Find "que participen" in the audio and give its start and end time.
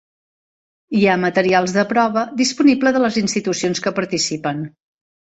3.87-4.65